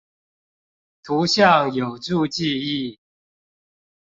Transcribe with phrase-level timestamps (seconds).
[1.03, 2.99] 圖像有助記憶！